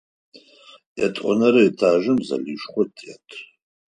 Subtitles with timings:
[1.05, 3.25] Ятӏонэрэ этажым залышхо тет.